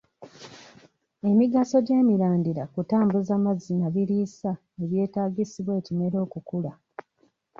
[1.29, 4.51] Emigaso gy'emirandira kutambuza mazzi na biriisa
[4.83, 6.71] ebyetaagisibwa ekimera okukula